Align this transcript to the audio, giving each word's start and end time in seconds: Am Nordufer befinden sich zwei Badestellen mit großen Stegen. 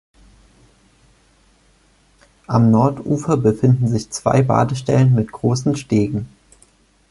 Am 2.47 2.71
Nordufer 2.71 3.37
befinden 3.37 3.87
sich 3.87 4.09
zwei 4.09 4.41
Badestellen 4.41 5.13
mit 5.13 5.31
großen 5.31 5.75
Stegen. 5.75 6.27